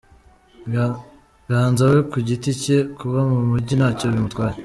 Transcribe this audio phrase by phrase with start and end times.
[1.49, 4.57] Ganza we ku giti cye kuba mu mujyi ntacyo bimutwaye.